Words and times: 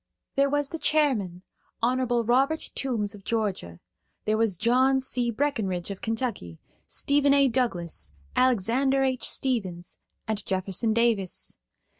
There 0.35 0.49
was 0.49 0.69
the 0.69 0.79
chairman, 0.79 1.43
Hon. 1.83 2.03
Robert 2.23 2.71
Toombs 2.73 3.13
of 3.13 3.23
Georgia; 3.23 3.79
there 4.25 4.35
was 4.35 4.57
John 4.57 4.99
C. 4.99 5.29
Breckenridge 5.29 5.91
of 5.91 6.01
Kentucky, 6.01 6.57
Stephen 6.87 7.35
A. 7.35 7.47
Douglas, 7.47 8.11
Alexander 8.35 9.03
H. 9.03 9.29
Stevens, 9.29 9.99
and 10.27 10.43
Jefferson 10.43 10.91
Davis. 10.95 11.59